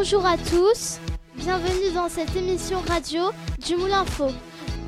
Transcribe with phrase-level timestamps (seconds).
[0.00, 1.00] Bonjour à tous,
[1.34, 3.32] bienvenue dans cette émission radio
[3.66, 4.04] du Moulin.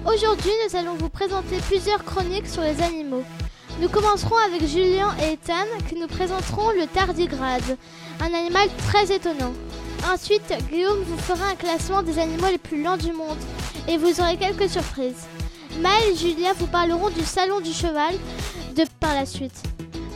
[0.07, 3.25] Aujourd'hui, nous allons vous présenter plusieurs chroniques sur les animaux.
[3.81, 7.77] Nous commencerons avec Julien et Ethan qui nous présenteront le tardigrade,
[8.21, 9.53] un animal très étonnant.
[10.15, 13.39] Ensuite, Guillaume vous fera un classement des animaux les plus lents du monde
[13.89, 15.27] et vous aurez quelques surprises.
[15.81, 18.15] Maël et Julia vous parleront du salon du cheval
[18.77, 19.61] de par la suite.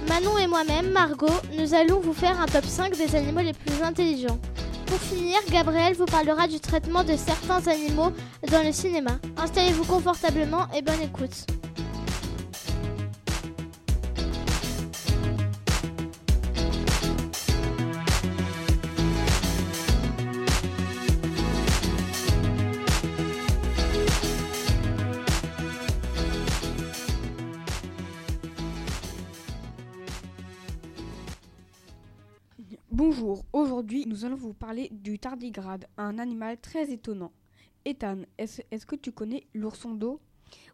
[0.09, 1.26] Manon et moi-même, Margot,
[1.59, 4.38] nous allons vous faire un top 5 des animaux les plus intelligents.
[4.94, 8.12] Pour finir, Gabriel vous parlera du traitement de certains animaux
[8.48, 9.18] dans le cinéma.
[9.36, 11.53] Installez-vous confortablement et bonne écoute.
[33.07, 37.33] Bonjour, aujourd'hui nous allons vous parler du tardigrade, un animal très étonnant.
[37.85, 40.21] Ethan, est-ce que tu connais l'ourson d'eau?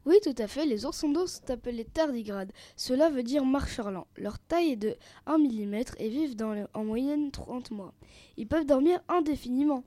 [0.07, 2.53] Oui, tout à fait, les oursons d'eau sont appelés tardigrades.
[2.77, 4.07] Cela veut dire marcheurs lents.
[4.17, 4.95] Leur taille est de
[5.27, 6.37] 1 mm et vivent
[6.73, 7.95] en moyenne 30 mois.
[8.37, 9.83] Ils peuvent dormir indéfiniment.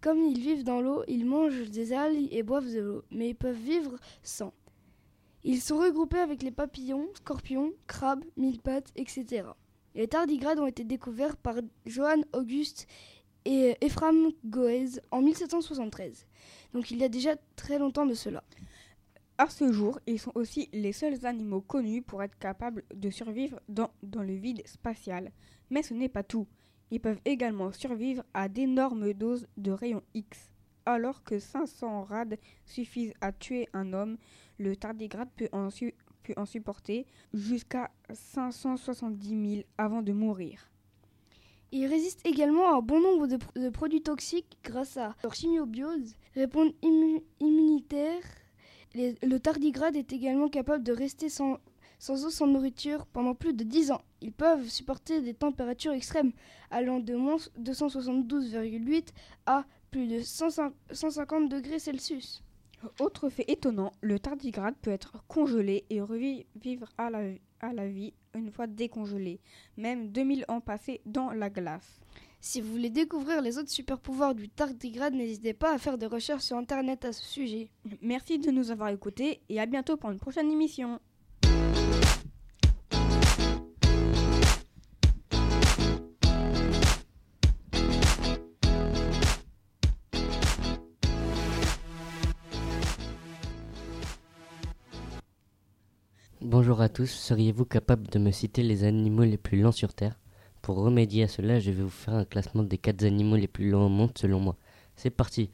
[0.00, 3.36] Comme ils vivent dans l'eau, ils mangent des algues et boivent de l'eau, mais ils
[3.36, 4.52] peuvent vivre sans.
[5.42, 9.42] Ils sont regroupés avec les papillons, scorpions, crabes, mille-pattes, etc.
[9.94, 12.86] Les tardigrades ont été découverts par Johann August
[13.44, 16.26] et Ephraim Goez en 1773.
[16.72, 18.44] Donc il y a déjà très longtemps de cela.
[19.38, 23.58] À ce jour, ils sont aussi les seuls animaux connus pour être capables de survivre
[23.68, 25.32] dans le vide spatial.
[25.70, 26.46] Mais ce n'est pas tout.
[26.90, 30.49] Ils peuvent également survivre à d'énormes doses de rayons X.
[30.86, 34.16] Alors que 500 rades suffisent à tuer un homme,
[34.58, 35.68] le tardigrade peut en,
[36.46, 40.70] supporter jusqu'à 570 000 avant de mourir.
[41.72, 45.34] Ils résistent également à un bon nombre de, pr- de produits toxiques grâce à leur
[45.34, 48.22] chimiobiose, répondent immu- immunitaire.
[48.94, 51.58] Le tardigrade est également capable de rester sans,
[52.00, 54.02] sans eau, sans nourriture pendant plus de 10 ans.
[54.20, 56.32] Ils peuvent supporter des températures extrêmes
[56.70, 59.08] allant de moins 272,8
[59.46, 62.42] à plus de 105 150 degrés Celsius.
[62.98, 67.20] Autre fait étonnant, le tardigrade peut être congelé et revivre à la,
[67.60, 69.40] à la vie une fois décongelé,
[69.76, 72.00] même 2000 ans passés dans la glace.
[72.42, 76.06] Si vous voulez découvrir les autres super pouvoirs du tardigrade, n'hésitez pas à faire des
[76.06, 77.68] recherches sur internet à ce sujet.
[78.00, 81.00] Merci de nous avoir écoutés et à bientôt pour une prochaine émission.
[96.60, 100.18] Bonjour à tous, seriez-vous capable de me citer les animaux les plus lents sur Terre?
[100.60, 103.70] Pour remédier à cela, je vais vous faire un classement des 4 animaux les plus
[103.70, 104.58] lents au monde selon moi.
[104.94, 105.48] C'est parti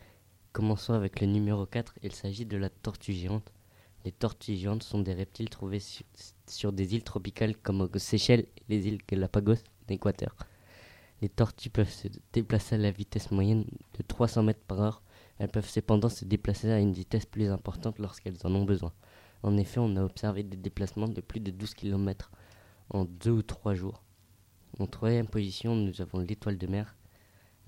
[0.53, 3.53] Commençons avec le numéro 4, il s'agit de la tortue géante.
[4.05, 5.81] Les tortues géantes sont des reptiles trouvés
[6.49, 10.35] sur, des îles tropicales comme Seychelles et les îles Galapagos d'Équateur.
[11.23, 13.65] Les tortues peuvent se déplacer à la vitesse moyenne
[13.97, 15.03] de 300 mètres par heure.
[15.39, 18.93] Elles peuvent cependant se déplacer à une vitesse plus importante lorsqu'elles en ont besoin.
[19.47, 22.33] En effet, on a observé des déplacements de plus de 12 km
[22.91, 24.03] en deux ou trois jours.
[24.81, 26.97] En troisième position, nous avons l'étoile de mer.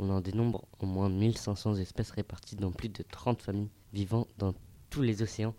[0.00, 4.54] On en dénombre au moins 1500 espèces réparties dans plus de 30 familles vivant dans
[4.90, 5.54] tous les océans.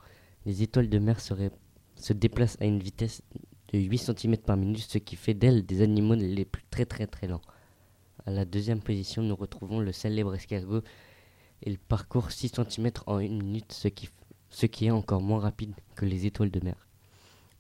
[0.46, 3.22] Les étoiles de mer se déplacent à une vitesse
[3.72, 7.07] de 8 cm par minute, ce qui fait d'elles des animaux les plus très très
[7.07, 7.41] très lents.
[8.25, 10.81] À la deuxième position, nous retrouvons le célèbre escargot.
[11.63, 14.09] Il parcourt 6 cm en une minute, ce qui
[14.50, 16.88] ce qui est encore moins rapide que les étoiles de mer.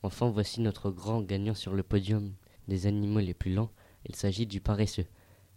[0.03, 2.33] Enfin, voici notre grand gagnant sur le podium
[2.67, 3.71] des animaux les plus lents.
[4.05, 5.05] Il s'agit du paresseux.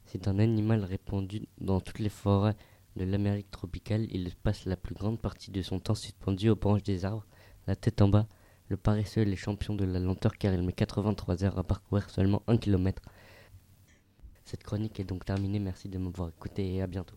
[0.04, 2.56] C'est un animal répandu dans toutes les forêts
[2.96, 4.06] de l'Amérique tropicale.
[4.10, 7.26] Il passe la plus grande partie de son temps suspendu aux branches des arbres,
[7.66, 8.26] la tête en bas.
[8.68, 12.10] Le paresseux est le champion de la lenteur car il met 83 heures à parcourir
[12.10, 13.02] seulement 1 km.
[14.44, 15.60] Cette chronique est donc terminée.
[15.60, 17.16] Merci de m'avoir écouté et à bientôt.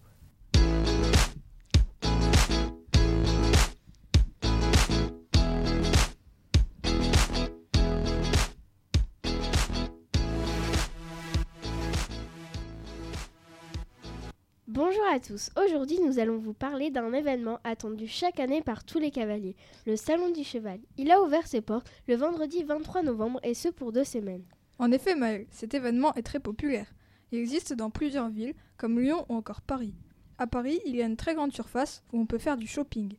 [14.75, 18.99] Bonjour à tous, aujourd'hui nous allons vous parler d'un événement attendu chaque année par tous
[18.99, 19.55] les cavaliers,
[19.87, 20.81] le Salon du Cheval.
[20.97, 24.43] Il a ouvert ses portes le vendredi 23 novembre et ce pour deux semaines.
[24.77, 26.93] En effet, Maël, cet événement est très populaire.
[27.31, 29.95] Il existe dans plusieurs villes, comme Lyon ou encore Paris.
[30.39, 33.13] À Paris, il y a une très grande surface où on peut faire du shopping.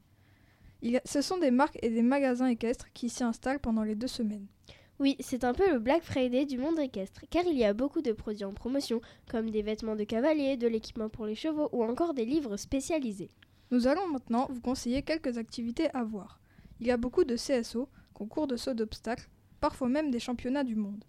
[1.07, 4.47] Ce sont des marques et des magasins équestres qui s'y installent pendant les deux semaines.
[4.99, 8.01] Oui, c'est un peu le Black Friday du monde équestre, car il y a beaucoup
[8.01, 11.85] de produits en promotion, comme des vêtements de cavalier, de l'équipement pour les chevaux ou
[11.85, 13.31] encore des livres spécialisés.
[13.71, 16.41] Nous allons maintenant vous conseiller quelques activités à voir.
[16.81, 19.29] Il y a beaucoup de CSO, concours de saut d'obstacles,
[19.61, 21.05] parfois même des championnats du monde.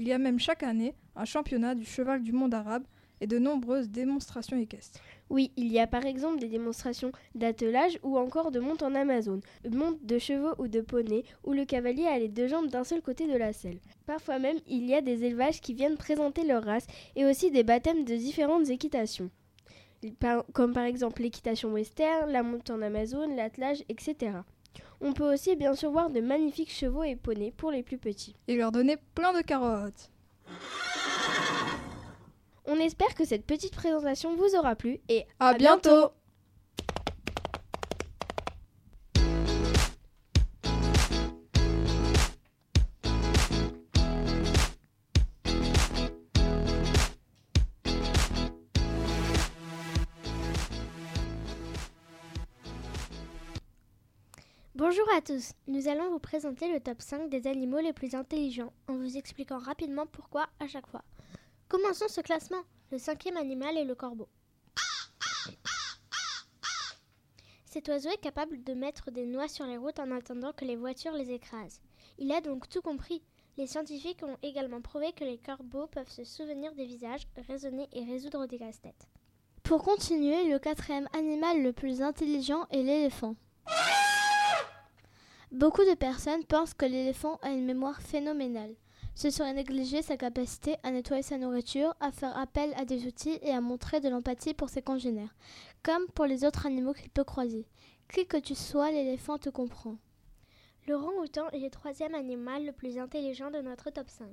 [0.00, 2.86] Il y a même chaque année un championnat du cheval du monde arabe
[3.20, 5.00] et de nombreuses démonstrations équestres.
[5.30, 9.40] Oui, il y a par exemple des démonstrations d'attelage ou encore de monte en Amazon,
[9.70, 13.02] monte de chevaux ou de poneys, où le cavalier a les deux jambes d'un seul
[13.02, 13.80] côté de la selle.
[14.06, 16.86] Parfois même, il y a des élevages qui viennent présenter leur race
[17.16, 19.30] et aussi des baptêmes de différentes équitations.
[20.52, 24.38] Comme par exemple l'équitation western, la monte en Amazon, l'attelage, etc.
[25.00, 28.36] On peut aussi bien sûr voir de magnifiques chevaux et poneys pour les plus petits.
[28.46, 30.10] Et leur donner plein de carottes.
[32.70, 36.10] On espère que cette petite présentation vous aura plu et à, bientôt.
[54.74, 58.74] Bonjour à tous, nous allons vous présenter le top 5 des animaux les plus intelligents
[58.88, 61.02] en vous expliquant rapidement pourquoi à chaque fois.
[61.68, 62.62] Commençons ce classement.
[62.90, 64.28] Le cinquième animal est le corbeau.
[67.66, 70.76] Cet oiseau est capable de mettre des noix sur les routes en attendant que les
[70.76, 71.82] voitures les écrasent.
[72.16, 73.22] Il a donc tout compris.
[73.58, 78.02] Les scientifiques ont également prouvé que les corbeaux peuvent se souvenir des visages, raisonner et
[78.02, 79.06] résoudre des casse-têtes.
[79.62, 83.36] Pour continuer, le quatrième animal le plus intelligent est l'éléphant.
[85.52, 88.74] Beaucoup de personnes pensent que l'éléphant a une mémoire phénoménale.
[89.18, 93.40] Ce serait négliger sa capacité à nettoyer sa nourriture, à faire appel à des outils
[93.42, 95.34] et à montrer de l'empathie pour ses congénères,
[95.82, 97.66] comme pour les autres animaux qu'il peut croiser.
[98.08, 99.96] Qui que tu sois, l'éléphant te comprend.
[100.86, 104.28] Le orang-outan est le troisième animal le plus intelligent de notre top 5.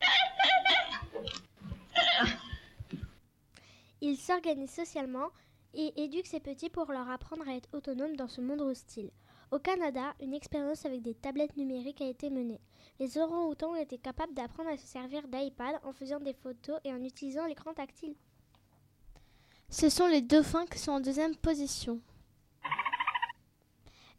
[4.00, 5.28] Il s'organise socialement
[5.74, 9.10] et éduque ses petits pour leur apprendre à être autonomes dans ce monde hostile.
[9.50, 12.60] Au Canada, une expérience avec des tablettes numériques a été menée.
[12.98, 17.02] Les orang-outans étaient capables d'apprendre à se servir d'iPad en faisant des photos et en
[17.02, 18.14] utilisant l'écran tactile.
[19.68, 22.00] Ce sont les dauphins qui sont en deuxième position.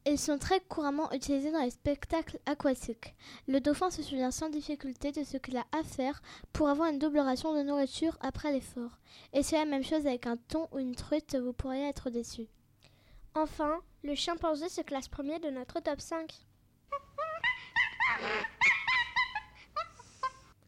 [0.07, 3.15] Ils sont très couramment utilisés dans les spectacles aquatiques.
[3.47, 6.21] Le dauphin se souvient sans difficulté de ce qu'il a à faire
[6.53, 8.99] pour avoir une double ration de nourriture après l'effort.
[9.33, 12.47] Et c'est la même chose avec un thon ou une truite, vous pourriez être déçu.
[13.37, 16.33] Enfin, le chimpanzé se classe premier de notre top 5.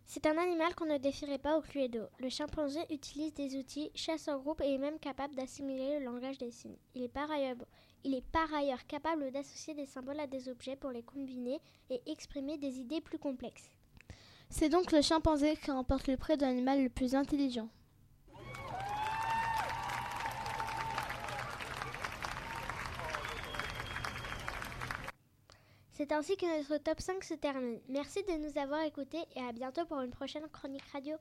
[0.05, 2.01] C'est un animal qu'on ne défierait pas au cluedo.
[2.19, 6.39] Le chimpanzé utilise des outils, chasse en groupe et est même capable d'assimiler le langage
[6.39, 6.75] des signes.
[6.93, 7.55] Il est par ailleurs,
[8.03, 12.01] il est par ailleurs capable d'associer des symboles à des objets pour les combiner et
[12.05, 13.69] exprimer des idées plus complexes.
[14.49, 17.69] C'est donc le chimpanzé qui remporte le prix de l'animal le plus intelligent.
[25.97, 27.79] C'est ainsi que notre top 5 se termine.
[27.89, 31.15] Merci de nous avoir écoutés et à bientôt pour une prochaine chronique radio.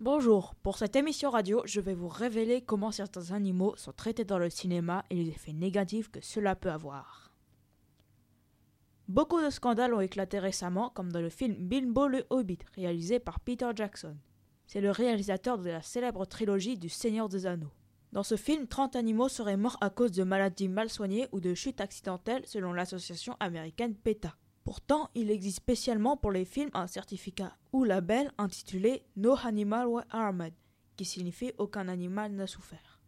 [0.00, 4.38] Bonjour, pour cette émission radio, je vais vous révéler comment certains animaux sont traités dans
[4.38, 7.31] le cinéma et les effets négatifs que cela peut avoir.
[9.12, 13.40] Beaucoup de scandales ont éclaté récemment, comme dans le film Bilbo le Hobbit, réalisé par
[13.40, 14.16] Peter Jackson.
[14.66, 17.74] C'est le réalisateur de la célèbre trilogie du Seigneur des Anneaux.
[18.12, 21.52] Dans ce film, 30 animaux seraient morts à cause de maladies mal soignées ou de
[21.52, 24.34] chutes accidentelles selon l'association américaine PETA.
[24.64, 30.04] Pourtant, il existe spécialement pour les films un certificat ou label intitulé No Animal Were
[30.08, 30.54] Harmed,
[30.96, 33.02] qui signifie aucun animal n'a souffert.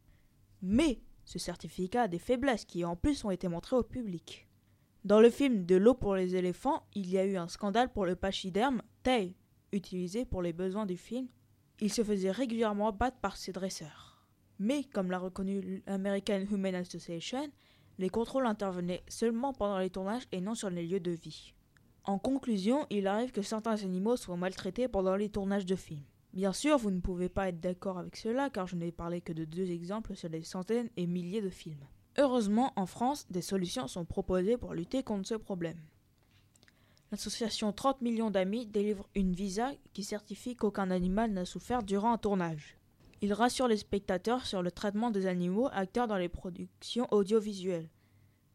[0.60, 4.46] Mais ce certificat a des faiblesses qui en plus ont été montrées au public.
[5.04, 8.06] Dans le film De l'eau pour les éléphants, il y a eu un scandale pour
[8.06, 9.36] le pachyderme Tay,
[9.70, 11.28] utilisé pour les besoins du film.
[11.80, 14.26] Il se faisait régulièrement battre par ses dresseurs.
[14.58, 17.50] Mais, comme l'a reconnu l'American Human Association,
[17.98, 21.52] les contrôles intervenaient seulement pendant les tournages et non sur les lieux de vie.
[22.04, 26.04] En conclusion, il arrive que certains animaux soient maltraités pendant les tournages de films.
[26.32, 29.34] Bien sûr, vous ne pouvez pas être d'accord avec cela car je n'ai parlé que
[29.34, 31.86] de deux exemples sur des centaines et milliers de films.
[32.16, 35.78] Heureusement, en France, des solutions sont proposées pour lutter contre ce problème.
[37.10, 42.18] L'association 30 millions d'amis délivre une visa qui certifie qu'aucun animal n'a souffert durant un
[42.18, 42.76] tournage.
[43.20, 47.88] Il rassure les spectateurs sur le traitement des animaux acteurs dans les productions audiovisuelles,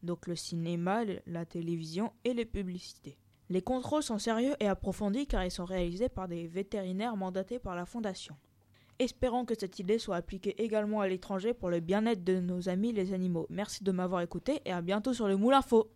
[0.02, 3.18] donc le cinéma, la télévision et les publicités.
[3.48, 7.74] Les contrôles sont sérieux et approfondis car ils sont réalisés par des vétérinaires mandatés par
[7.74, 8.36] la Fondation.
[9.00, 12.92] Espérons que cette idée soit appliquée également à l'étranger pour le bien-être de nos amis
[12.92, 13.46] les animaux.
[13.48, 15.90] Merci de m'avoir écouté et à bientôt sur le Moule Info.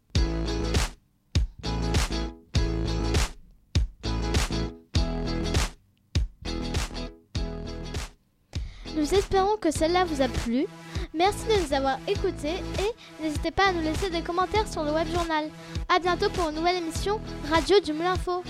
[8.96, 10.64] Nous espérons que celle-là vous a plu.
[11.12, 14.92] Merci de nous avoir écoutés et n'hésitez pas à nous laisser des commentaires sur le
[14.92, 15.50] web journal.
[15.94, 17.20] A bientôt pour une nouvelle émission
[17.50, 18.42] Radio du Moulin Info.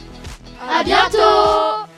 [0.61, 1.91] À bientôt